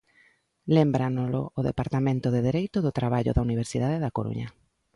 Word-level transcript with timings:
Lémbranolo 0.75 1.41
o 1.59 1.61
departamento 1.69 2.27
de 2.31 2.41
Dereito 2.47 2.77
do 2.85 2.95
Traballo 2.99 3.31
da 3.33 3.45
Universidade 3.47 4.01
da 4.03 4.13
Coruña. 4.17 4.47